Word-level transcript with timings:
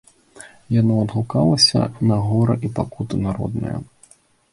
Яно 0.81 0.93
адгукалася 1.01 1.81
на 2.11 2.17
гора 2.29 2.55
і 2.69 2.73
пакуты 2.79 3.15
народныя. 3.27 3.75